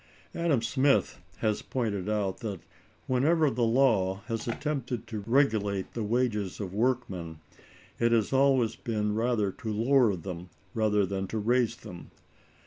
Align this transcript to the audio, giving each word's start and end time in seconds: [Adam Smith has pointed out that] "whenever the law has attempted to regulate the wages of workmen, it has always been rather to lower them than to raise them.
[Adam 0.33 0.63
Smith 0.63 1.21
has 1.41 1.61
pointed 1.61 2.09
out 2.09 2.39
that] 2.39 2.61
"whenever 3.05 3.51
the 3.51 3.61
law 3.61 4.21
has 4.25 4.47
attempted 4.47 5.05
to 5.05 5.23
regulate 5.27 5.93
the 5.93 6.03
wages 6.03 6.59
of 6.59 6.73
workmen, 6.73 7.39
it 7.99 8.11
has 8.11 8.33
always 8.33 8.75
been 8.75 9.13
rather 9.13 9.51
to 9.51 9.71
lower 9.71 10.15
them 10.15 10.49
than 10.73 11.27
to 11.27 11.37
raise 11.37 11.75
them. 11.75 12.09